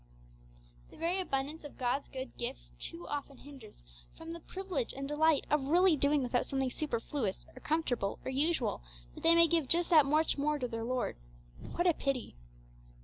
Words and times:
The 0.89 0.97
very 0.97 1.19
abundance 1.19 1.63
of 1.63 1.77
God's 1.77 2.09
good 2.09 2.35
gifts 2.35 2.73
too 2.79 3.07
often 3.07 3.37
hinders 3.37 3.83
from 4.17 4.33
the 4.33 4.39
privilege 4.39 4.93
and 4.93 5.07
delight 5.07 5.45
of 5.51 5.65
really 5.67 5.95
doing 5.95 6.23
without 6.23 6.47
something 6.47 6.71
superfluous 6.71 7.45
or 7.53 7.59
comfortable 7.61 8.17
or 8.25 8.31
usual, 8.31 8.81
that 9.13 9.21
they 9.21 9.35
may 9.35 9.47
give 9.47 9.67
just 9.67 9.91
that 9.91 10.07
much 10.07 10.39
more 10.39 10.57
to 10.57 10.67
their 10.67 10.83
Lord. 10.83 11.17
What 11.73 11.85
a 11.85 11.93
pity! 11.93 12.35